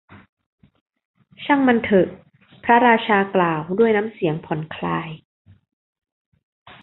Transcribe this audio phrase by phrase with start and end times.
[1.43, 2.07] ช่างมันเถอะ
[2.63, 5.09] พระราชากล่าว ด้วยน้ำเสียงผ่อนคลาย